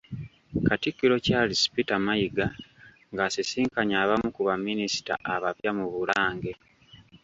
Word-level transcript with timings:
Katikkiro 0.67 1.15
Charles 1.25 1.61
Peter 1.73 1.99
Mayiga 2.05 2.47
ng'asisinkanye 3.13 3.95
abamu 4.03 4.27
ku 4.35 4.41
baminisita 4.47 5.13
abapya 5.33 5.71
mu 5.77 5.85
Bulange. 5.93 6.51